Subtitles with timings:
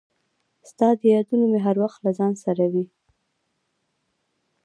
[0.69, 2.85] •ستا یادونه مې هر وخت له ځان سره وي.